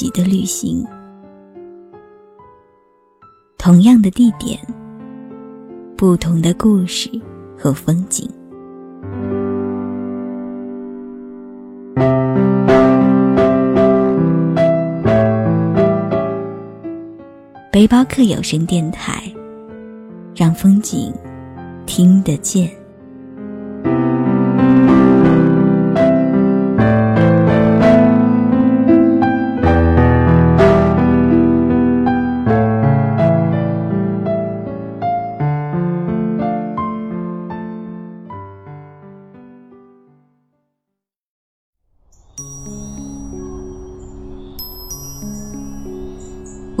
[0.00, 0.82] 己的旅行，
[3.58, 4.58] 同样的地点，
[5.94, 7.10] 不同的故事
[7.54, 8.26] 和风景。
[17.70, 19.30] 背包客有声电台，
[20.34, 21.12] 让风景
[21.84, 22.79] 听得见。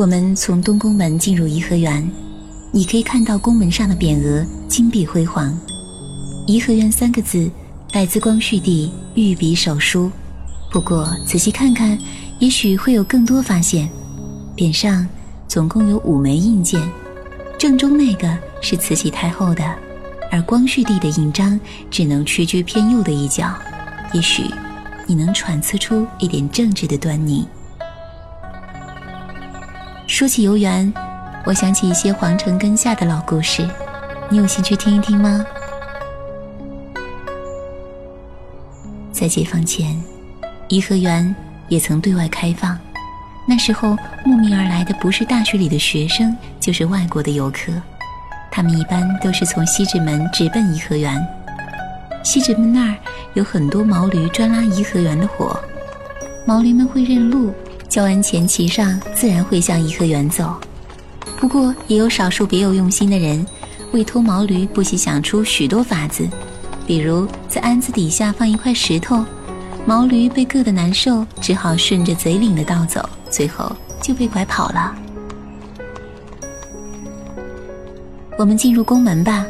[0.00, 2.10] 我们从东宫门进入颐和园，
[2.72, 5.54] 你可以看到宫门上的匾额金碧辉煌。
[6.46, 7.50] 颐和园三个字
[7.92, 10.10] 来自光绪帝御笔手书，
[10.72, 11.98] 不过仔细看看，
[12.38, 13.90] 也许会有更多发现。
[14.56, 15.06] 匾上
[15.46, 16.80] 总共有五枚印件，
[17.58, 19.62] 正中那个是慈禧太后的，
[20.30, 23.54] 而光绪帝的印章只能屈居偏右的一角，
[24.14, 24.44] 也许
[25.06, 27.46] 你能揣测出一点政治的端倪。
[30.20, 30.92] 说起游园，
[31.46, 33.66] 我想起一些皇城根下的老故事，
[34.28, 35.42] 你有兴趣听一听吗？
[39.10, 39.98] 在解放前，
[40.68, 41.34] 颐和园
[41.70, 42.78] 也曾对外开放，
[43.48, 47.72] 那时候慕名而来的不是大学里的学生，就是外国的游客，
[48.50, 51.18] 他们一般都是从西直门直奔颐和园。
[52.22, 52.96] 西直门那儿
[53.32, 55.58] 有很多毛驴专拉颐和园的活，
[56.46, 57.54] 毛驴们会认路。
[57.90, 60.54] 交完钱骑上，自然会向颐和园走。
[61.36, 63.44] 不过，也有少数别有用心的人，
[63.90, 66.28] 为偷毛驴不惜想出许多法子，
[66.86, 69.24] 比如在鞍子底下放一块石头，
[69.84, 74.94] 毛驴被硌得难受，只好顺着贼领的道走，最后就被拐跑了。
[78.38, 79.44] 我们进入宫门吧，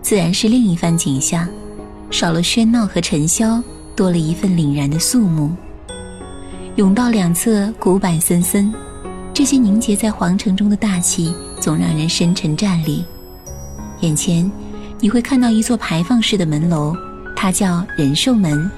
[0.00, 1.48] 自然是另一番景象，
[2.08, 3.60] 少了喧闹和尘嚣，
[3.96, 5.50] 多了一份凛然的肃穆。
[6.76, 8.70] 甬道两侧古柏森森，
[9.32, 13.02] 这些凝结在皇城中的大气，总让人深沉站立。
[14.00, 14.50] 眼前，
[15.00, 16.94] 你会看到一座牌坊式的门楼，
[17.34, 18.70] 它叫仁寿门。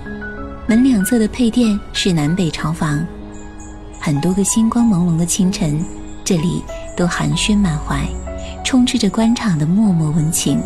[0.69, 3.05] 门两侧的配殿是南北朝房。
[3.99, 5.85] 很多个星光朦胧的清晨，
[6.25, 6.63] 这里
[6.97, 8.07] 都寒暄满怀，
[8.65, 10.63] 充斥着官场的脉脉温情。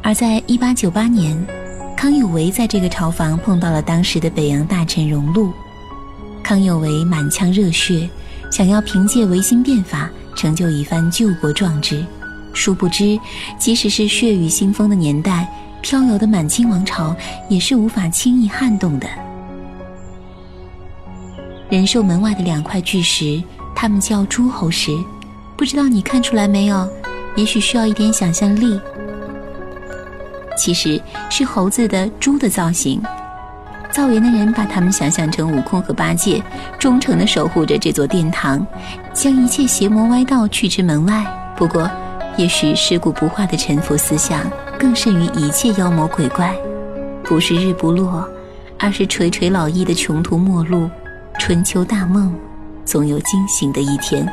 [0.00, 1.36] 而在一八九八年，
[1.96, 5.52] 康有为在这个朝房碰到了当时的北洋大臣荣禄。
[6.46, 8.08] 康有为满腔热血，
[8.52, 12.06] 想要凭借维新变法成就一番救国壮志。
[12.54, 13.18] 殊不知，
[13.58, 15.52] 即使是血雨腥风的年代，
[15.82, 17.16] 飘摇的满清王朝
[17.48, 19.08] 也是无法轻易撼动的。
[21.68, 23.42] 仁寿门外的两块巨石，
[23.74, 24.92] 他们叫诸侯石，
[25.56, 26.88] 不知道你看出来没有？
[27.34, 28.80] 也许需要一点想象力。
[30.56, 33.02] 其实是猴子的猪的造型。
[33.96, 36.42] 造园的人把他们想象成悟空和八戒，
[36.78, 38.64] 忠诚地守护着这座殿堂，
[39.14, 41.24] 将一切邪魔歪道拒之门外。
[41.56, 41.90] 不过，
[42.36, 44.42] 也许尸骨不化的臣服思想
[44.78, 46.54] 更甚于一切妖魔鬼怪。
[47.24, 48.28] 不是日不落，
[48.78, 50.90] 而是垂垂老矣的穷途末路。
[51.38, 52.34] 春秋大梦，
[52.84, 54.30] 总有惊醒的一天。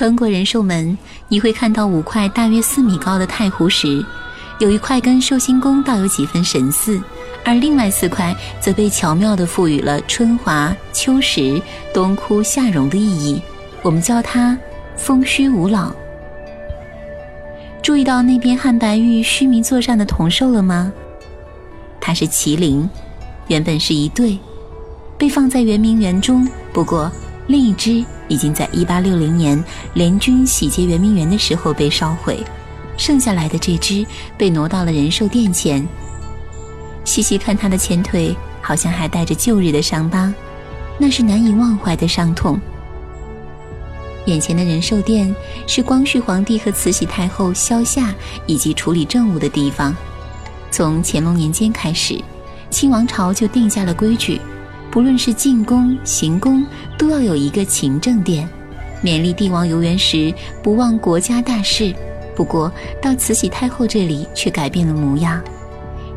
[0.00, 0.96] 穿过仁寿门，
[1.28, 4.02] 你会看到五块大约四米高的太湖石，
[4.58, 6.98] 有一块跟寿星宫倒有几分神似，
[7.44, 11.60] 而另外四块则被巧妙地赋予了春华秋实、
[11.92, 13.42] 冬枯夏荣的意义。
[13.82, 14.58] 我们叫它
[14.96, 15.92] 风虚无老。
[17.82, 20.90] 注意到那边汉白玉须弥座上的铜兽了吗？
[22.00, 22.88] 它是麒麟，
[23.48, 24.38] 原本是一对，
[25.18, 26.48] 被放在圆明园中。
[26.72, 27.12] 不过
[27.46, 28.02] 另一只。
[28.30, 29.62] 已经在1860年
[29.94, 32.42] 联军洗劫圆明园的时候被烧毁，
[32.96, 34.06] 剩下来的这只
[34.38, 35.86] 被挪到了仁寿殿前。
[37.04, 40.32] 细细看它的前腿，好像还带着旧日的伤疤，
[40.96, 42.58] 那是难以忘怀的伤痛。
[44.26, 45.34] 眼前的仁寿殿
[45.66, 48.14] 是光绪皇帝和慈禧太后消夏
[48.46, 49.96] 以及处理政务的地方。
[50.70, 52.22] 从乾隆年间开始，
[52.70, 54.40] 清王朝就定下了规矩。
[54.90, 56.66] 不论是进宫、行宫，
[56.98, 58.48] 都要有一个勤政殿，
[59.04, 61.94] 勉励帝王游园时不忘国家大事。
[62.34, 65.40] 不过到慈禧太后这里却改变了模样，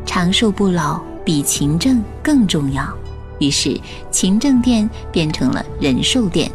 [0.04, 2.86] 长寿不老比勤政更重要。
[3.38, 3.78] 于是
[4.10, 6.48] 勤政殿变成了仁寿殿。《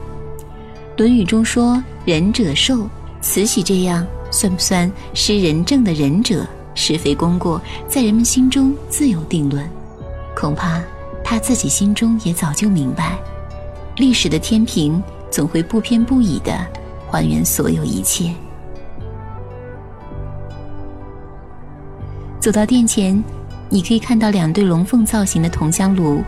[0.98, 2.89] 论语》中说“仁者寿”，
[3.21, 6.45] 慈禧这样算不算施仁政的仁者？
[6.75, 9.69] 是非功过在人们心中自有定论，
[10.33, 10.81] 恐怕
[11.30, 13.16] 他自己心中也早就明白，
[13.98, 15.00] 历史的天平
[15.30, 16.52] 总会不偏不倚的
[17.08, 18.34] 还原所有一切。
[22.40, 23.24] 走到殿前，
[23.70, 26.24] 你可以看到两对龙凤造型的铜香炉，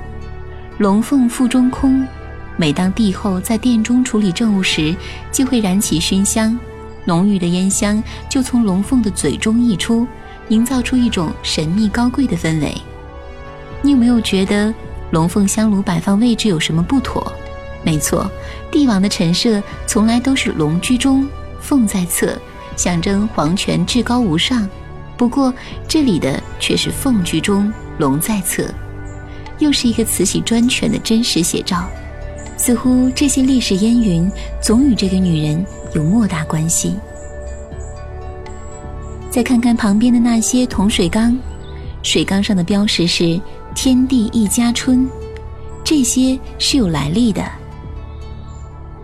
[0.78, 2.06] 龙凤腹中空。
[2.56, 4.96] 每当帝后在殿中处理政务时，
[5.32, 6.56] 就会燃起熏香，
[7.06, 10.06] 浓郁的烟香就从龙凤的嘴中溢出，
[10.50, 12.72] 营造出一种神秘高贵的氛围。
[13.82, 14.72] 你有没有觉得
[15.12, 17.32] 龙凤香炉摆放位置有什么不妥？
[17.84, 18.30] 没错，
[18.72, 21.28] 帝王的陈设从来都是龙居中，
[21.60, 22.38] 凤在侧，
[22.76, 24.68] 象征皇权至高无上。
[25.18, 25.54] 不过，
[25.88, 28.66] 这里的却是凤居中，龙在侧，
[29.60, 31.88] 又是一个慈禧专权的真实写照。
[32.58, 34.32] 似乎这些历史烟云
[34.62, 36.96] 总与这个女人有莫大关系。
[39.32, 41.36] 再看看旁边的那些铜水缸，
[42.04, 43.40] 水缸上的标识是
[43.76, 45.08] “天地一家春”，
[45.84, 47.44] 这些是有来历的。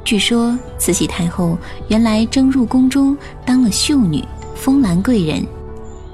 [0.03, 1.57] 据说慈禧太后
[1.89, 4.23] 原来征入宫中当了秀女，
[4.55, 5.45] 封兰贵人。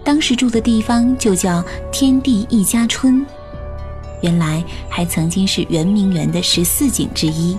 [0.04, 3.26] 当时住的地方就叫天地一家春，
[4.22, 7.58] 原来还曾经是圆明园的十四景之一。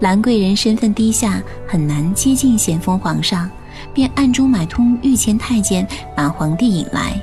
[0.00, 3.50] 兰贵人身份低下，很难接近咸丰皇上，
[3.92, 7.20] 便暗中买通御前太监，把皇帝引来。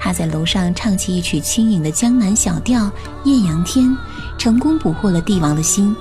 [0.00, 2.84] 他在楼上唱起一曲轻盈的江南小调
[3.24, 3.86] 《艳阳天》，
[4.38, 5.94] 成功捕获了帝王的心。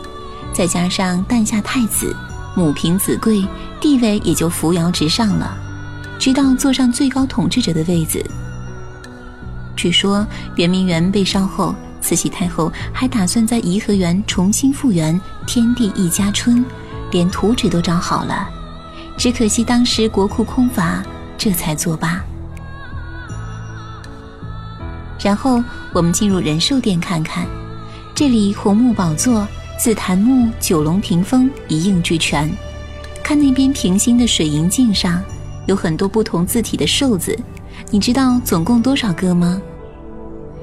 [0.54, 2.16] 再加上诞下太子，
[2.56, 3.46] 母凭子贵，
[3.82, 5.56] 地位也就扶摇直上了。
[6.18, 8.26] 直到坐上最高统治者的位子。
[9.76, 10.26] 据说
[10.56, 16.64] 圆明园被烧后，慈禧太后还打算在颐和园重新复原“天地一家春”，
[17.12, 18.50] 连图纸都找好了。
[19.18, 21.04] 只可惜当时国库空乏，
[21.38, 22.24] 这才作罢。
[25.22, 25.64] 然后
[25.94, 27.46] 我们进入仁寿殿看看，
[28.16, 32.50] 这里红木宝座、紫檀木九龙屏风一应俱全。
[33.24, 35.22] 看那边平心的水银镜上。
[35.66, 37.38] 有很多不同字体的寿字，
[37.92, 39.62] 你知道总共多少个吗？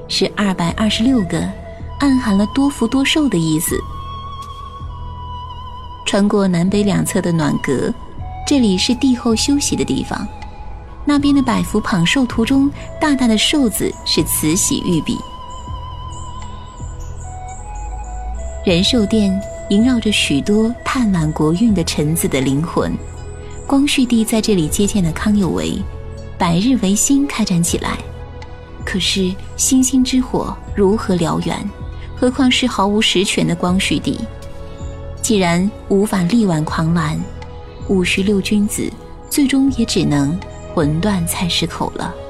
[0.09, 1.39] 是二百二十六个，
[2.01, 3.77] 暗含了多福多寿的意思。
[6.05, 7.93] 穿过南北两侧的暖阁，
[8.45, 10.27] 这里是帝后休息的地方。
[11.09, 12.69] 那边的百福捧寿图中，
[12.99, 15.17] 大大的寿字是慈禧御笔。
[18.65, 19.33] 仁寿殿
[19.69, 22.93] 萦绕着许多探览国运的臣子的灵魂。
[23.65, 25.81] 光绪帝在这里接见了康有为，
[26.37, 27.97] 百日维新开展起来。
[28.83, 31.57] 可是星星之火如何燎原？
[32.17, 34.19] 何况是毫无实权的光绪帝？
[35.21, 37.17] 既然无法力挽狂澜，
[37.87, 38.91] 五十六君子
[39.29, 40.37] 最终也只能
[40.77, 42.26] 魂断菜市口了。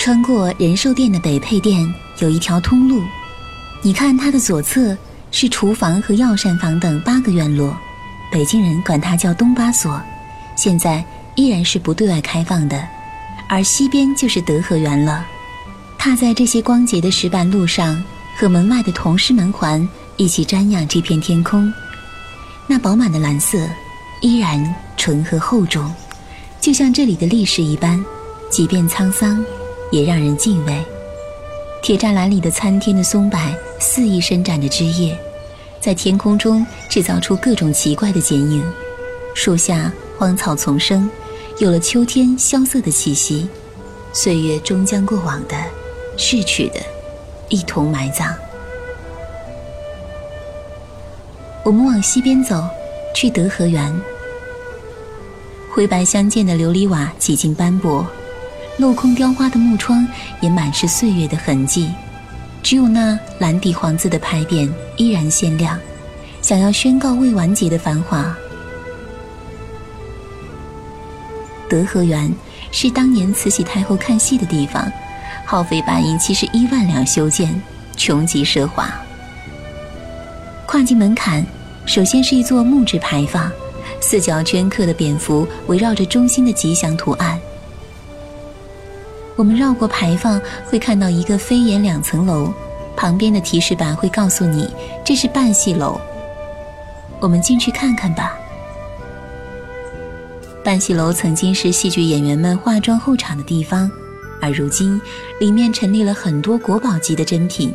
[0.00, 1.86] 穿过仁寿殿的北配殿
[2.20, 3.02] 有一条通路，
[3.82, 4.96] 你看它的左侧
[5.30, 7.76] 是厨房和药膳房等八个院落，
[8.32, 10.00] 北京人管它叫东八所，
[10.56, 11.04] 现在
[11.34, 12.82] 依然是不对外开放的。
[13.46, 15.22] 而西边就是德和园了。
[15.98, 18.02] 踏在这些光洁的石板路上，
[18.38, 21.70] 和门外的铜狮门环一起瞻仰这片天空，
[22.66, 23.58] 那饱满的蓝色
[24.22, 25.94] 依然纯和厚重，
[26.58, 28.02] 就像这里的历史一般，
[28.50, 29.44] 即便沧桑。
[29.90, 30.82] 也让人敬畏。
[31.82, 33.38] 铁栅栏里的参天的松柏
[33.78, 35.18] 肆意伸展着枝叶，
[35.80, 38.62] 在天空中制造出各种奇怪的剪影。
[39.34, 41.08] 树下荒草丛生，
[41.58, 43.48] 有了秋天萧瑟的气息。
[44.12, 45.56] 岁月终将过往的、
[46.16, 46.80] 逝去的，
[47.48, 48.34] 一同埋葬。
[51.62, 52.60] 我们往西边走，
[53.14, 53.94] 去德和园。
[55.72, 58.04] 灰白相间的琉璃瓦几近斑驳，
[58.80, 60.08] 镂空雕花的木窗
[60.40, 61.92] 也满是岁月的痕迹，
[62.62, 65.78] 只有那蓝底黄字的牌匾依然鲜亮，
[66.40, 68.34] 想要宣告未完结的繁华。
[71.68, 72.32] 德和园
[72.72, 74.90] 是当年慈禧太后看戏的地方，
[75.44, 77.60] 耗费白银七十一万两修建，
[77.98, 78.90] 穷极奢华。
[80.64, 81.44] 跨进门槛，
[81.84, 83.52] 首先是一座木质牌坊。
[84.00, 87.38] 四角镌刻的蝙蝠围绕着中心的吉祥图案。
[89.40, 92.52] 我们绕过牌坊，会看到一个飞檐两层楼，
[92.94, 94.68] 旁边的提示板会告诉你
[95.02, 95.98] 这是半戏楼。
[97.20, 98.38] 我们进去看看吧。
[100.62, 103.90] 半戏楼曾经是戏剧演员们化妆候场的地方，
[104.42, 105.00] 而如今
[105.40, 107.72] 里面陈列了很多国宝级的珍品，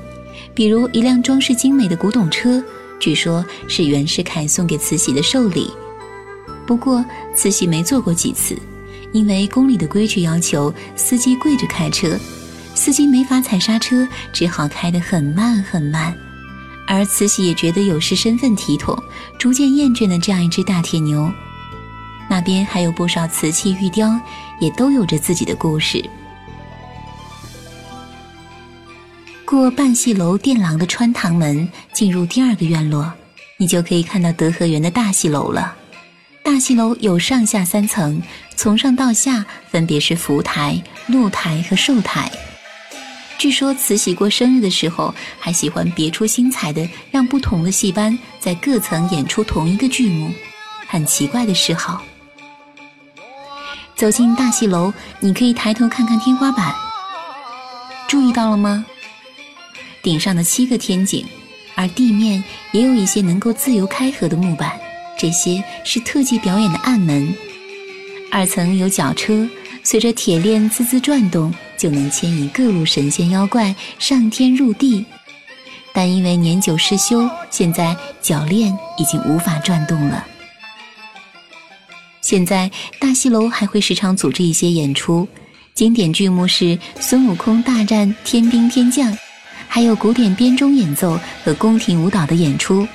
[0.54, 2.64] 比如一辆装饰精美的古董车，
[3.00, 5.72] 据说是袁世凯送给慈禧的寿礼。
[6.68, 7.04] 不过，
[7.36, 8.56] 慈禧没坐过几次，
[9.16, 12.20] 因为宫里的规矩要求司机跪着开车，
[12.74, 16.14] 司机没法踩刹车，只好开得很慢很慢。
[16.86, 18.94] 而慈禧也觉得有失身份体统，
[19.40, 21.32] 逐渐厌倦了这样一只大铁牛。
[22.30, 24.20] 那边还有不少瓷器玉雕，
[24.60, 26.04] 也都有着自己的故事。
[29.46, 33.10] 过半戏楼殿廊的穿堂门，进入第二个院落，
[33.56, 35.74] 你就可以看到德和园的大戏楼了。
[36.46, 38.22] 大戏楼有上下三层，
[38.56, 42.32] 从上到下分别是福台、露台和寿台。
[43.40, 50.32] 据说慈禧过生日的时候，还喜欢别出心裁的让不同的戏班在各层演出同一个剧目，
[50.88, 52.04] 很奇怪的嗜好。
[53.96, 56.76] 走进大戏楼，你可以抬头看看天花板，
[58.08, 58.86] 注意到了吗？
[60.04, 61.26] 顶上的七个天井，
[61.74, 64.80] 而地面也有一些能够自由开合的木板。
[65.18, 67.34] 这些是特技表演的暗门，
[68.32, 69.48] 二层有绞车，
[69.84, 75.06] 随着铁链滋滋转动，就能牵引各路神仙妖怪上天入地。
[75.94, 80.26] 但因为年久失修，现在铰链已经无法转动了。
[82.22, 82.70] 现在
[83.00, 85.26] 大戏楼还会时常组织一些演出，
[85.74, 89.18] 经典剧目是孙悟空大战天兵天将，
[89.70, 92.86] 还有古典编钟演奏和宫廷舞蹈的演出。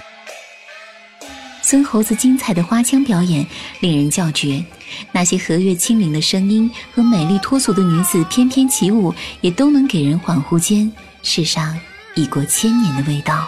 [1.62, 3.46] 孙猴子精彩的花腔表演
[3.80, 4.64] 令人叫绝，
[5.12, 10.90] 那些和悦轻灵的声音和美丽脱俗的女子翩翩起舞，也都能给人恍惚间
[11.22, 11.78] 世上
[12.14, 13.46] 已过千年的味道。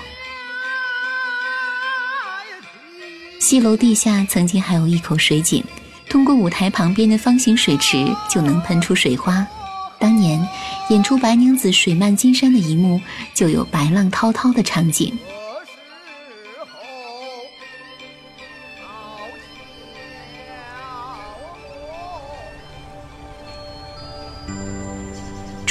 [3.41, 5.65] 戏楼地下曾经还有一口水井，
[6.09, 9.45] 通过舞台旁边的方形水池就能喷出水花。
[9.99, 10.41] 当年
[10.91, 13.01] 演出白娘子水漫金山的一幕，
[13.35, 15.13] 就有白浪滔滔的场景。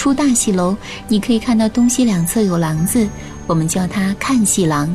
[0.02, 0.76] 出大戏楼，
[1.08, 3.08] 你可以看到东西两侧有廊子，
[3.46, 4.92] 我们叫它看戏廊。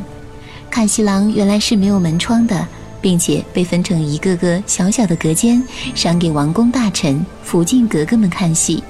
[0.69, 2.67] 看戏廊原来是没有门窗的，
[2.99, 5.63] 并且被分成一个个小小的隔间，
[5.95, 8.83] 赏给王公大臣、福晋格格们看戏。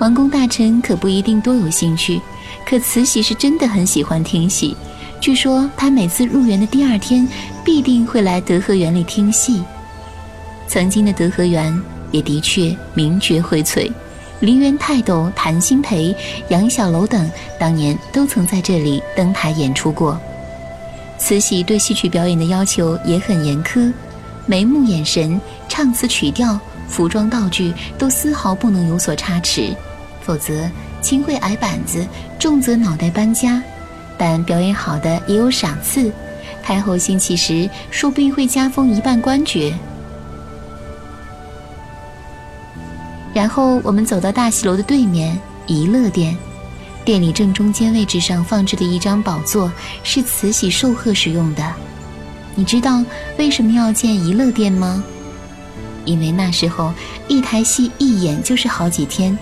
[0.00, 2.20] 王公大臣可不一定多有兴趣，
[2.66, 4.76] 可慈禧是真的很喜欢听戏。
[5.20, 7.24] 据说她每次入园的第二天，
[7.64, 9.62] 必定会来德和园里听戏。
[10.66, 11.72] 曾经的德和园
[12.10, 13.88] 也的确名绝荟萃。
[14.40, 16.14] 梨园泰斗谭鑫培、
[16.48, 17.28] 杨小楼等
[17.58, 20.18] 当年都曾在这里登台演出过。
[21.18, 23.92] 慈禧对戏曲表演的要求也很严苛，
[24.46, 29.74] 眉目眼神、唱词曲调、服装道具都丝毫不能有所差池，
[30.20, 30.70] 否则
[31.02, 32.06] 轻会矮板子，
[32.38, 33.60] 重则脑袋搬家。
[34.16, 36.12] 但表演好的也有赏赐，
[36.62, 39.74] 太后兴起时说不定会加封一半官爵。
[43.38, 46.36] 然后我们走到大戏楼的对面怡乐殿，
[47.04, 49.70] 殿里正中间位置上放置的一张宝座，
[50.02, 51.62] 是慈禧寿贺时用的。
[52.56, 53.00] 你知道
[53.38, 55.04] 为什么要建怡乐殿吗？
[56.04, 56.92] 因为那时候
[57.28, 59.38] 一台戏一演就是好几天，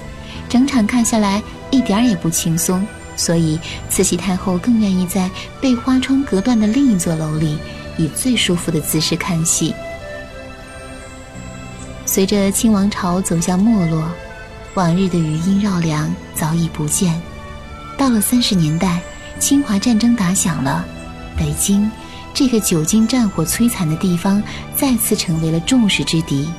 [0.47, 2.87] 整场看下来一点也不轻松，
[3.17, 7.57] 所以慈禧太后更愿意在被花窗隔断的另一座楼里，
[7.97, 9.75] 以最舒服的姿势看戏。
[12.17, 14.03] 随着清王朝走向没落，
[14.73, 17.21] 往日的余音绕梁早已不见。
[17.99, 19.03] 到了三十年代，
[19.39, 20.83] 侵华战争打响了，
[21.37, 21.91] 北京
[22.33, 24.43] 这个久经战火摧残的地方
[24.75, 26.51] 再次成为了众矢之的。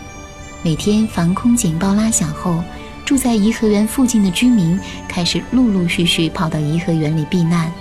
[0.62, 2.64] 每天防空警报拉响后，
[3.04, 7.74] 住在颐和园附近的居民开始陆陆续续跑到颐和园里避难。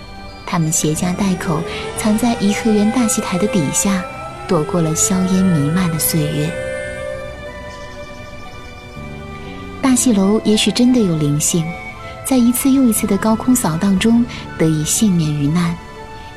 [0.47, 1.61] 他们携家带口，
[1.99, 4.03] 藏在颐和园大戏台的底下，
[4.49, 6.66] 躲过了硝烟弥漫的岁月。
[9.97, 11.65] 戏楼也许真的有灵性，
[12.25, 14.25] 在一次又一次的高空扫荡中
[14.59, 15.75] 得以幸免于难。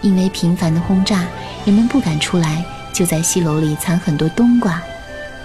[0.01, 1.25] 因为频繁的轰炸，
[1.65, 2.63] 人们不敢出来，
[2.93, 4.81] 就在戏楼里藏很多冬瓜。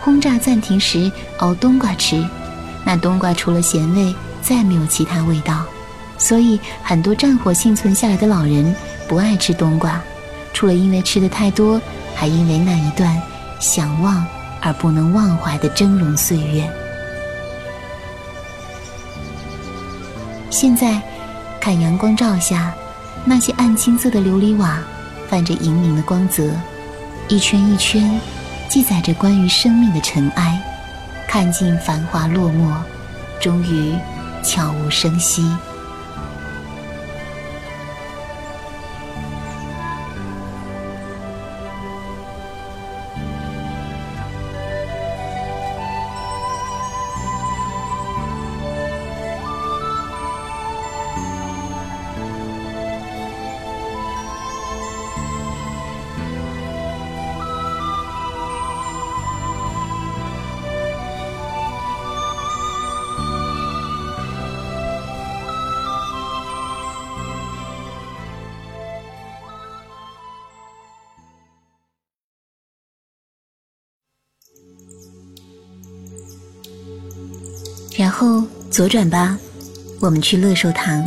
[0.00, 2.25] 轰炸暂停时，熬冬瓜吃，
[2.85, 5.64] 那冬瓜除了咸味，再没有其他味道。
[6.16, 8.73] 所以，很多战火幸存下来的老人
[9.09, 10.00] 不爱吃冬瓜，
[10.52, 11.80] 除了因为吃的太多，
[12.14, 13.21] 还因为那一段
[13.59, 14.25] 想忘
[14.61, 16.71] 而不能忘怀的峥嵘岁月。
[20.54, 21.02] 现在，
[21.61, 22.73] 看阳光照下，
[23.25, 24.78] 那些暗青色的琉璃瓦，
[25.28, 26.49] 泛着莹莹的光泽，
[27.26, 28.20] 一圈一圈，
[28.68, 30.62] 记载着关于生命的尘埃。
[31.26, 32.73] 看尽繁华落寞，
[33.40, 33.96] 终于
[34.44, 35.44] 悄无声息。
[77.97, 79.39] 然后左转吧，
[80.01, 81.05] 我们去乐寿堂。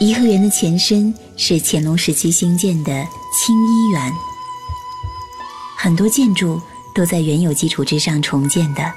[0.00, 2.90] 颐和园的前身是乾隆时期兴建的
[3.32, 4.12] 清漪园，
[5.76, 6.60] 很多建筑
[6.92, 8.92] 都在原有基础之上重建的，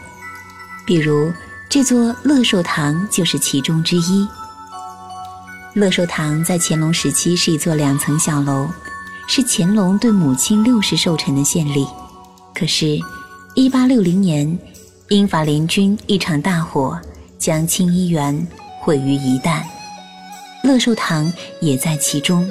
[0.87, 1.31] 比如
[1.69, 4.27] 这座乐寿堂就是其中之一。
[5.75, 8.67] 乐寿堂在乾隆时期是一座两层小楼，
[9.27, 11.85] 是乾隆对母亲六世寿辰的献礼。
[12.55, 12.97] 可是，
[13.53, 14.57] 一八六零年。
[15.09, 16.99] 英法联军一场大火，
[17.37, 18.47] 将清漪园
[18.81, 19.61] 毁于一旦，
[20.63, 22.49] 乐寿堂也在其中。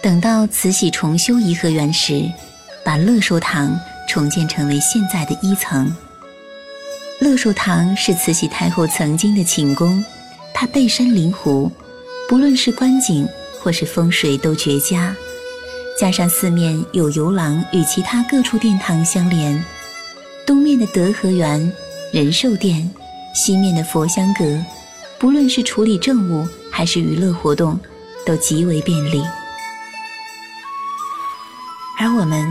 [0.00, 2.24] 等到慈禧重修颐和园时，
[2.82, 5.94] 把乐寿堂重建成为现在的一层。
[7.20, 10.02] 乐寿堂是慈禧太后曾经的寝宫，
[10.54, 11.70] 它背山临湖，
[12.30, 13.28] 不论是观景
[13.60, 15.14] 或是风水都绝佳，
[16.00, 19.62] 加上四面有游廊与其他各处殿堂相连。
[20.44, 21.72] 东面的德和园、
[22.12, 22.88] 仁寿殿，
[23.32, 24.44] 西面的佛香阁，
[25.18, 27.78] 不论是处理政务还是娱乐活动，
[28.26, 29.22] 都极为便利。
[31.98, 32.44] 而我们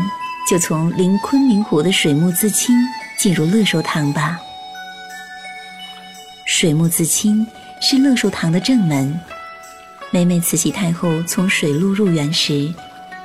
[0.50, 2.74] 就从临昆明湖的水木自清
[3.18, 4.40] 进入乐寿堂吧。
[6.46, 7.46] 水木自清
[7.82, 9.20] 是乐寿堂的正门，
[10.12, 12.74] 每每慈禧太后从水路入园时，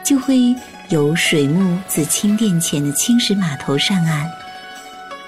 [0.05, 0.52] 就会
[0.88, 4.29] 由水木自清殿前的青石码头上岸。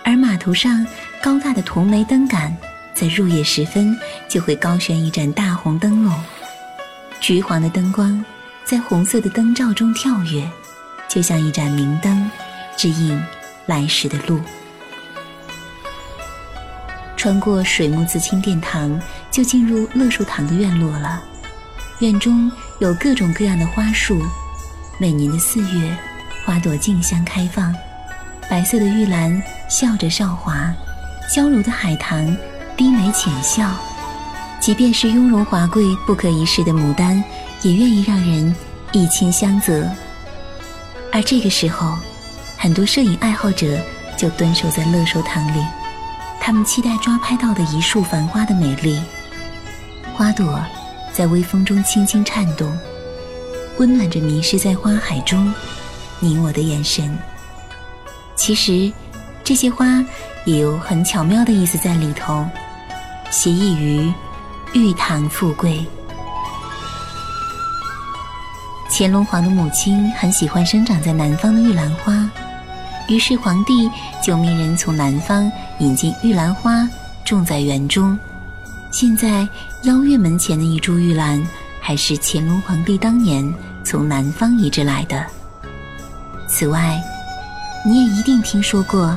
[0.08, 0.86] 而码头上
[1.22, 2.56] 高大的铜煤灯杆，
[2.94, 3.94] 在入夜时分
[4.26, 6.18] 就会高悬一盏大红灯笼，
[7.20, 8.24] 橘黄的灯光
[8.64, 10.50] 在红色的灯罩中跳跃，
[11.10, 12.30] 就像一盏明灯，
[12.74, 13.22] 指引
[13.66, 14.40] 来时的路。
[17.14, 18.98] 穿过水木自清殿堂，
[19.30, 21.22] 就进入乐寿堂的院落了。
[21.98, 24.24] 院中有各种各样的花树，
[24.96, 25.94] 每年的四月，
[26.46, 27.74] 花朵竞相开放。
[28.48, 30.72] 白色的玉兰笑着少华，
[31.30, 32.34] 娇柔的海棠
[32.78, 33.70] 低眉浅笑，
[34.58, 37.22] 即便是雍容华贵、不可一世的牡丹，
[37.60, 38.54] 也愿意让人
[38.92, 39.86] 一亲相泽。
[41.12, 41.94] 而这个时候，
[42.56, 43.78] 很多摄影爱好者
[44.16, 45.62] 就蹲守在乐寿堂里，
[46.40, 48.98] 他们期待抓拍到的一束繁花的美丽。
[50.14, 50.58] 花朵
[51.12, 52.74] 在微风中轻轻颤动，
[53.78, 55.52] 温暖着迷失在花海中
[56.18, 57.14] 你我的眼神。
[58.38, 58.90] 其实，
[59.42, 60.02] 这些花
[60.46, 62.46] 也有很巧妙的意思在里头，
[63.30, 64.10] 协议于
[64.72, 65.84] 玉堂富贵。
[68.90, 72.30] 乾隆皇的母亲很喜欢生长在南方的玉兰花，
[73.08, 73.90] 于是皇帝
[74.22, 76.88] 就命人从南方引进玉兰花，
[77.24, 78.18] 种在园中。
[78.90, 79.46] 现在
[79.82, 81.44] 邀月门前的一株玉兰，
[81.80, 83.52] 还是乾隆皇帝当年
[83.84, 85.26] 从南方移植来的。
[86.48, 86.98] 此外，
[87.88, 89.16] 你也一定听说过，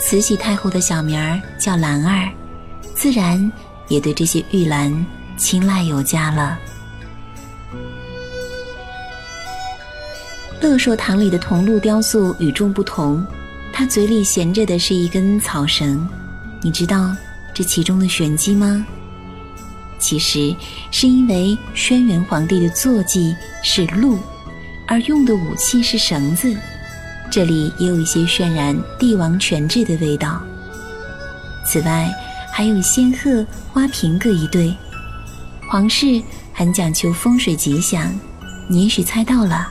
[0.00, 2.28] 慈禧太后的小名儿叫兰儿，
[2.92, 3.52] 自然
[3.86, 6.58] 也对这些玉兰青睐有加了。
[10.60, 13.24] 乐寿堂里的铜鹿雕塑与众不同，
[13.72, 16.04] 它嘴里衔着的是一根草绳，
[16.62, 17.14] 你知道
[17.54, 18.84] 这其中的玄机吗？
[20.00, 20.52] 其实
[20.90, 24.18] 是因为轩辕皇帝的坐骑是鹿，
[24.88, 26.56] 而用的武器是绳子。
[27.30, 30.42] 这里也有一些渲染帝王权制的味道，
[31.64, 32.12] 此外，
[32.52, 34.74] 还有仙鹤、花瓶各一对。
[35.68, 36.20] 皇室
[36.52, 38.12] 很讲究风水吉祥，
[38.68, 39.68] 你也许猜到了，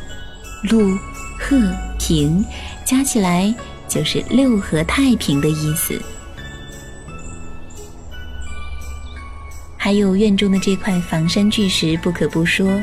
[0.70, 0.98] 鹿、
[1.38, 1.60] 鹤、
[2.00, 2.46] 平
[2.86, 3.54] 加起来
[3.90, 6.02] 就是六合太平的意思。
[9.76, 12.82] 还有院中的这块房山巨石不可不说，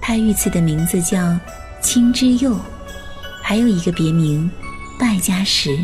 [0.00, 1.36] 它御赐的名字叫
[1.80, 2.56] 青之釉，
[3.48, 4.50] 还有一个别名
[4.98, 5.82] 败家石。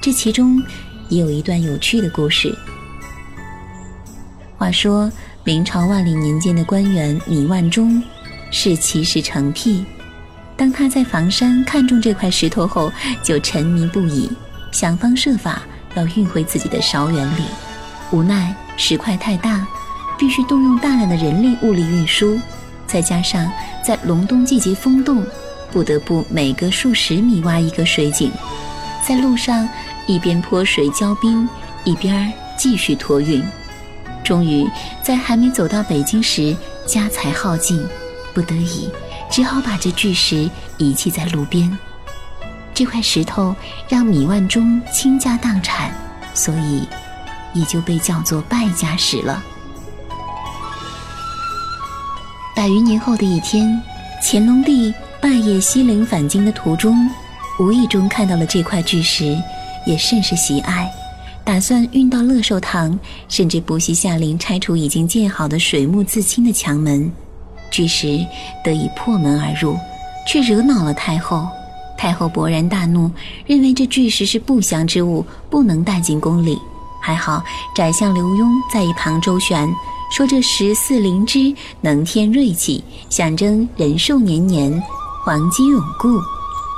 [0.00, 0.62] 这其中
[1.10, 2.56] 也有一段有趣的故事。
[4.56, 5.12] 话说。
[5.46, 8.02] 明朝万历年间的官员米万中
[8.50, 9.84] 是奇石成癖，
[10.56, 12.90] 当他在房山看中这块石头后，
[13.22, 14.30] 就沉迷不已，
[14.72, 15.60] 想方设法
[15.96, 17.42] 要运回自己的韶园里。
[18.10, 19.68] 无奈石块太大，
[20.18, 22.40] 必须动用大量的人力物力运输，
[22.86, 23.52] 再加上
[23.84, 25.22] 在隆冬季节风冻，
[25.74, 28.30] 不得不每隔数十米挖一个水井，
[29.04, 29.68] 在路上
[30.06, 31.48] 一边泼水浇冰，
[31.82, 33.44] 一边继续托运。
[34.22, 34.64] 终于
[35.02, 36.56] 在还没走到北京时，
[36.86, 37.84] 家财耗尽，
[38.32, 38.88] 不得已，
[39.28, 41.76] 只好把这巨石遗弃在路边。
[42.72, 43.54] 这块石头
[43.88, 45.92] 让米万中倾家荡产，
[46.34, 46.88] 所以
[47.52, 49.42] 也就被叫做败家石了。
[52.54, 53.82] 百余年后的一天，
[54.22, 56.94] 乾隆帝半夜西陵返京的途中，
[57.58, 59.34] 无意中看到了这块巨石，
[59.86, 60.86] 也甚是喜爱。
[61.42, 67.10] 打算运到乐寿堂，甚至不惜下令拆除已经建好的水木自清的墙门，
[67.70, 68.22] 巨石
[68.62, 69.78] 得以破门而入，
[70.28, 71.48] 却惹恼了太后。
[71.96, 73.10] 太后勃然大怒，
[73.46, 76.58] 认为这巨石是不祥之物，不能带进宫里。
[77.00, 77.42] 还好
[77.74, 79.66] 宰相刘墉在一旁周旋，
[80.10, 84.82] 说这石似灵芝，能添锐气，象征人寿年年，
[85.24, 86.20] 黄金永固，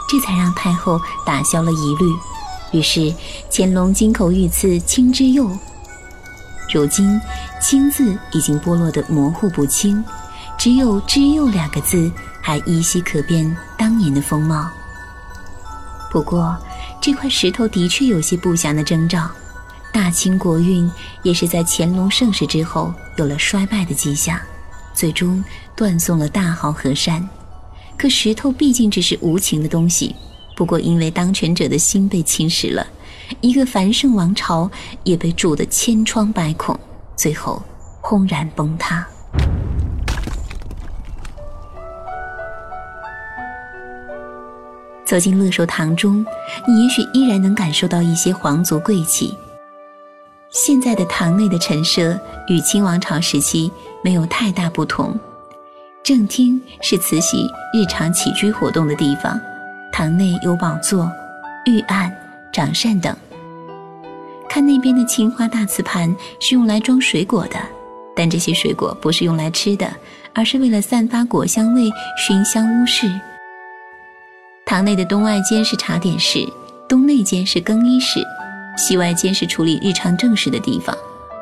[0.09, 2.07] 这才让太后打消了疑虑。
[2.71, 3.13] 于是，
[3.51, 5.51] 乾隆金口御赐青之釉。
[6.73, 7.21] 如今，
[7.61, 10.05] 青字已经剥落得模糊不清，
[10.57, 12.09] 只有之釉两个字
[12.41, 14.71] 还依稀可辨当年的风貌。
[16.09, 16.57] 不过，
[17.01, 19.29] 这块石头的确有些不祥的征兆，
[19.93, 20.89] 大清国运
[21.25, 24.39] 也是在乾隆盛世之后有了衰败的迹象，
[24.95, 25.43] 最终
[25.75, 27.29] 断送了大好河山。
[27.97, 30.15] 可石头毕竟只是无情的东西。
[30.57, 32.87] 不过，因为当权者的心被侵蚀了，
[33.41, 34.71] 一个繁盛王朝
[35.05, 36.79] 也被铸得千疮百孔，
[37.15, 37.63] 最后
[38.01, 39.07] 轰然崩塌。
[45.05, 46.25] 走进乐寿堂中，
[46.67, 49.33] 你也许依然能感受到一些皇族贵气。
[50.51, 53.71] 现在的堂内的陈设与清王朝时期
[54.03, 55.17] 没有太大不同，
[56.07, 59.37] 正厅是慈禧日常起居活动的地方。
[59.91, 61.11] 堂内有宝座、
[61.65, 62.17] 御案、
[62.53, 63.13] 掌扇等。
[64.49, 67.59] 看那边的青花大瓷盘是用来装水果的，
[68.15, 69.93] 但这些水果不是用来吃的，
[70.33, 73.11] 而是为了散发果香味、熏香屋室。
[74.65, 76.49] 堂内的东外间是茶点室，
[76.89, 78.25] 东内间是更衣室，
[78.79, 80.97] 西外间是处理日常政事的地方，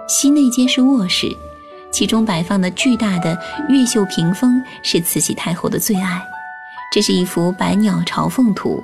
[0.09, 1.37] 西内间是卧室。
[1.95, 6.21] 其中摆放的巨大的越秀屏风是慈禧太后的最爱。
[6.91, 8.83] 这是一幅百鸟朝凤图，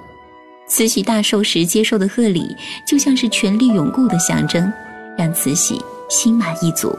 [0.68, 4.73] 慈禧大寿时接受的贺礼，就像是权力永固的象征，
[5.18, 6.96] 让慈禧心满意足。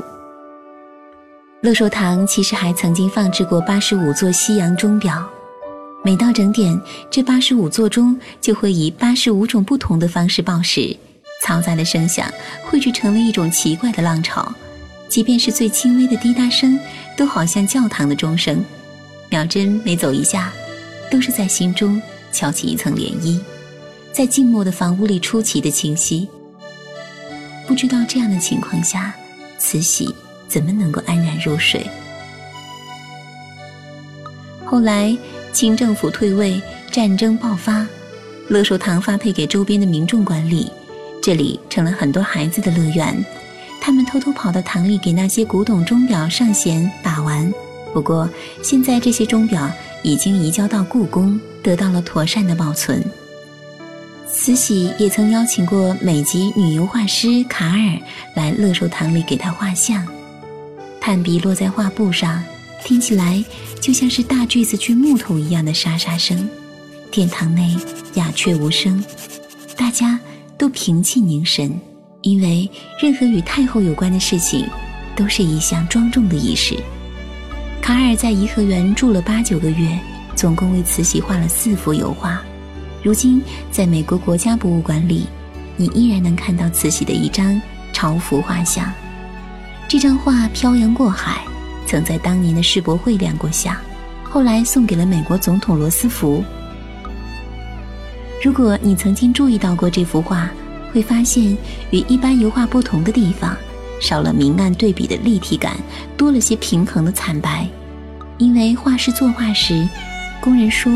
[1.61, 5.25] 乐寿堂其实还曾经放置过八十五座西洋钟表，
[6.03, 6.77] 每到整点，
[7.09, 10.93] 这八十五座钟就会以八十五种不同的方式报时，
[11.45, 12.29] 嘈杂的声响
[12.65, 14.53] 汇聚成为一种奇怪的浪潮，
[15.11, 16.79] 即便是最轻微的滴答声，
[17.17, 18.63] 都好像教堂的钟声，
[19.29, 20.51] 秒针每走一下。
[21.11, 23.37] 都是在心中敲起一层涟漪，
[24.13, 26.25] 在静默的房屋里出奇的清晰。
[27.67, 29.13] 不知道这样的情况下，
[29.57, 30.15] 慈禧
[30.47, 31.85] 怎么能够安然入睡？
[34.63, 35.13] 后来
[35.51, 37.85] 清政府退位，战争爆发，
[38.47, 40.71] 乐寿堂发配给周边的民众管理，
[41.21, 43.21] 这里成了很多孩子的乐园。
[43.81, 47.51] 他们偷偷跑到堂里给那些古董钟表上弦把玩。
[47.91, 48.29] 不过
[48.63, 49.69] 现在这些钟表。
[50.03, 53.05] 已经移交到故宫，得到了妥善的保存。
[54.27, 57.99] 慈禧也曾邀请过美籍女油画师卡尔
[58.35, 60.03] 来乐寿堂里给她画像，
[60.99, 62.43] 炭笔落在画布上，
[62.83, 63.45] 听起来
[63.79, 66.49] 就像是大锯子锯木头一样的沙沙声。
[67.11, 67.77] 殿堂内
[68.15, 69.05] 鸦雀无声，
[69.77, 70.19] 大家
[70.57, 71.79] 都平气凝神，
[72.21, 74.67] 因为任何与太后有关的事情，
[75.15, 76.77] 都是一项庄重的仪式。
[77.81, 79.99] 卡尔在颐和园住了八九个月，
[80.35, 82.41] 总共为慈禧画了四幅油画。
[83.03, 85.25] 如今在美国国家博物馆里，
[85.75, 87.59] 你依然能看到慈禧的一张
[87.91, 88.91] 朝服画像。
[89.87, 91.41] 这张画漂洋过海，
[91.87, 93.75] 曾在当年的世博会亮过相，
[94.23, 96.43] 后来送给了美国总统罗斯福。
[98.43, 100.49] 如果你曾经注意到过这幅画，
[100.93, 101.57] 会发现
[101.91, 103.55] 与一般油画不同的地方，
[103.99, 105.77] 少了明暗对比的立体感，
[106.17, 107.67] 多了些平衡的惨白。
[108.37, 109.87] 因为画师作画时，
[110.39, 110.91] 工人说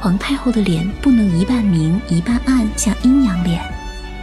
[0.00, 3.62] 皇太后的脸不能一半明一半暗，像阴阳脸，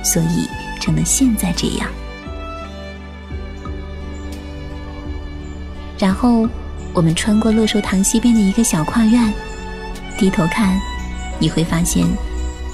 [0.04, 0.48] 所以
[0.80, 1.88] 成了现在这样。
[5.98, 6.48] 然后，
[6.94, 9.34] 我们穿过乐寿堂西边的一个小跨院，
[10.18, 10.80] 低头看，
[11.40, 12.06] 你会发现，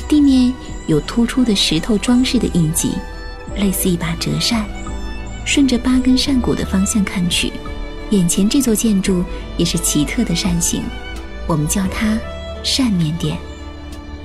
[0.07, 0.53] 地面
[0.87, 2.91] 有突出的石头装饰的印记，
[3.57, 4.65] 类似一把折扇。
[5.45, 7.51] 顺着八根扇骨的方向看去，
[8.09, 9.23] 眼前这座建筑
[9.57, 10.83] 也是奇特的扇形，
[11.47, 12.17] 我们叫它
[12.63, 13.37] 扇面殿。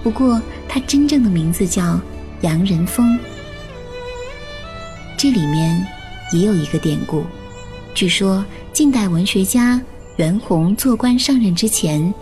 [0.03, 2.01] 不过，它真正的名字叫
[2.41, 3.19] 洋人峰。
[5.19, 5.87] 这里面
[6.33, 7.25] 也有一个典故，
[7.95, 8.45] 据说。
[8.73, 9.79] 近代文学家
[10.17, 12.15] 袁弘做官上任之前，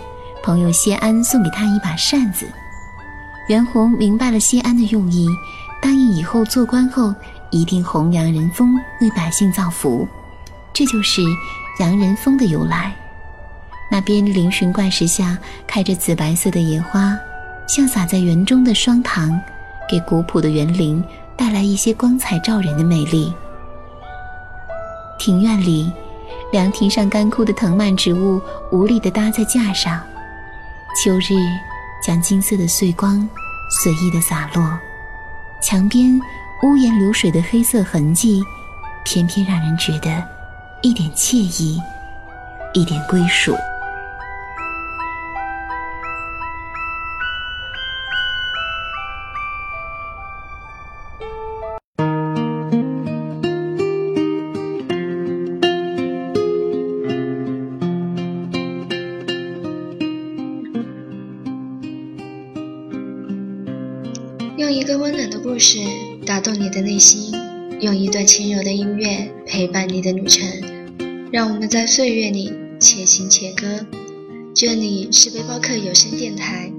[0.43, 2.49] 朋友谢安送给他一把扇子。
[3.49, 5.27] 袁弘明白了谢安的用意，
[5.81, 7.15] 答应以后做官后
[7.51, 10.07] 一定弘扬人风，为百姓造福。
[10.73, 11.23] 这就是
[11.81, 12.95] 洋人风的由来。
[13.91, 17.17] 那边嶙峋怪石下开着紫白色的野花，
[17.67, 19.41] 像洒在园中的霜糖，
[19.89, 21.03] 给古朴的园林
[21.35, 23.33] 带来一些光彩照人的美丽。
[25.19, 25.91] 庭院里。
[26.51, 28.41] 凉亭上干枯的藤蔓植物
[28.73, 30.01] 无力地搭在架上，
[31.05, 31.35] 秋日
[32.03, 33.29] 将金色的碎光
[33.83, 34.79] 随意的洒落，
[35.61, 36.21] 墙边
[36.63, 38.43] 屋檐流水的黑色痕迹，
[39.05, 40.23] 偏偏让人觉得
[40.83, 41.81] 一点惬意，
[42.73, 43.55] 一点归属。
[65.59, 65.81] 故事
[66.25, 67.33] 打动你的内心，
[67.81, 70.49] 用一段轻柔的音乐陪伴你的旅程，
[71.33, 73.67] 让我们在岁月里且行且歌。
[74.55, 76.73] 这里是背包客有声电台。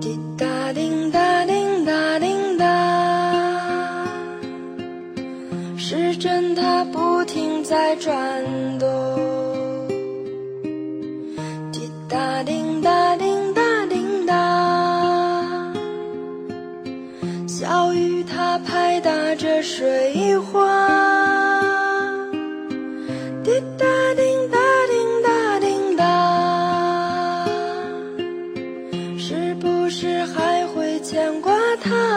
[0.00, 4.06] 滴答叮答叮答叮答，
[5.76, 8.44] 时针它不停在转
[30.74, 32.13] 会牵挂他？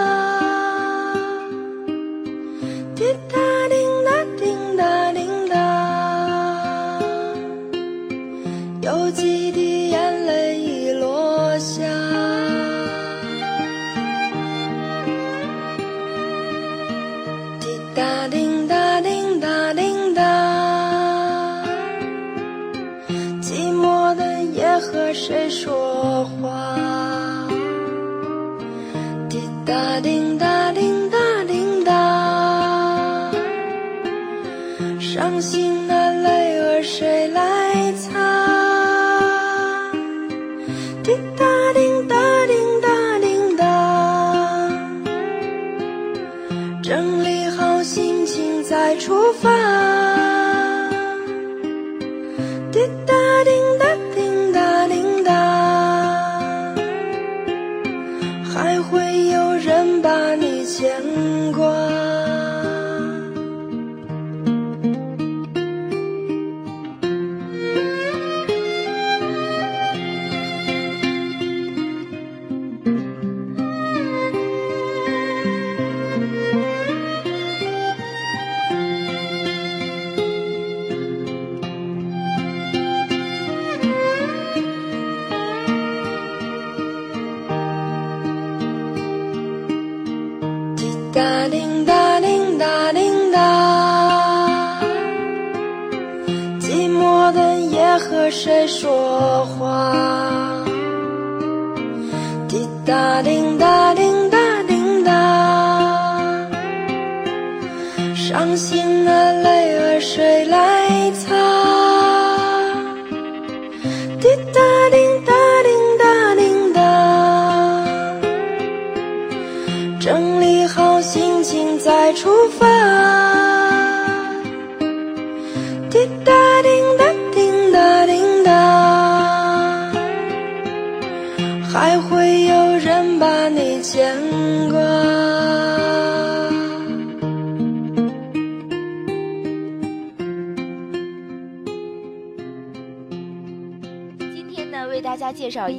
[58.57, 60.89] 还会有人把你牵
[61.51, 62.06] 挂。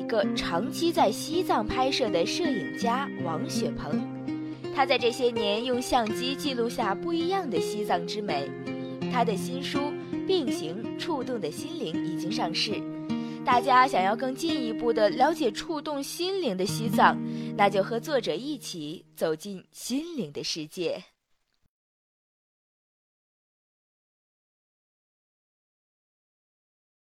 [0.09, 4.01] 个长期在西藏拍摄的摄影家王雪鹏，
[4.75, 8.51] 他在这些年用相机记录下不一样的西藏之美。
[9.13, 9.79] 他的新书
[10.27, 12.73] 《并行触动的心灵》已经上市，
[13.45, 17.17] 大家想要更进一步的了解触动心灵的西藏，
[17.57, 21.03] 那就和作者一起走进心灵的世界。